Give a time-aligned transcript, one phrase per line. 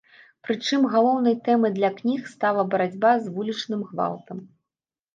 [0.45, 4.47] Прычым, галоўнай тэмай для кніг стала барацьба з вулічным гвалтам.